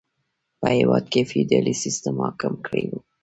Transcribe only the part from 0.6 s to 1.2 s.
هېواد